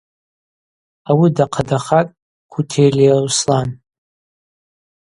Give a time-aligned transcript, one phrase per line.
[1.09, 2.17] Ауи дахъадахатӏ
[2.51, 3.69] Кутелиа Руслан.